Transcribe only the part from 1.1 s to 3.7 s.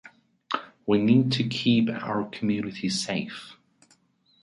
to keep our community safe.